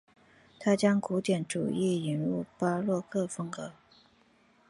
[0.59, 3.71] 他将古典主义引入巴洛克风格。